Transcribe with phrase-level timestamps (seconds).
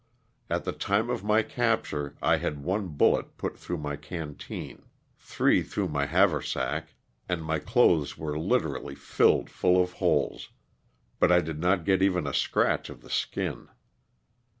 [0.49, 4.85] ''At the time of my capture I had one bullet put through my canteen,
[5.15, 6.95] three through my haversack,
[7.29, 10.49] and my clothes were literally filled full of holes,
[11.19, 13.67] but I did not get even a scratch of the skin.